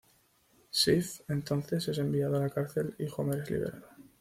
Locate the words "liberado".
3.51-3.87